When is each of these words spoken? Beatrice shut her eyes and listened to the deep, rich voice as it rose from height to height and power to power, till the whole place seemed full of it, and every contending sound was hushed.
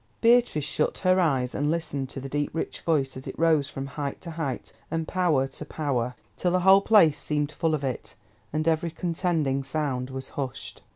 Beatrice 0.19 0.65
shut 0.65 0.97
her 1.05 1.19
eyes 1.19 1.53
and 1.53 1.69
listened 1.69 2.09
to 2.09 2.19
the 2.19 2.27
deep, 2.27 2.49
rich 2.53 2.81
voice 2.81 3.15
as 3.15 3.27
it 3.27 3.37
rose 3.37 3.69
from 3.69 3.85
height 3.85 4.19
to 4.21 4.31
height 4.31 4.73
and 4.89 5.07
power 5.07 5.45
to 5.45 5.63
power, 5.65 6.15
till 6.35 6.49
the 6.51 6.61
whole 6.61 6.81
place 6.81 7.19
seemed 7.19 7.51
full 7.51 7.75
of 7.75 7.83
it, 7.83 8.15
and 8.51 8.67
every 8.67 8.89
contending 8.89 9.63
sound 9.63 10.09
was 10.09 10.29
hushed. 10.29 10.81